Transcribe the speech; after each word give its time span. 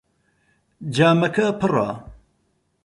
جامەکە 0.95 1.47
پڕە. 1.59 1.89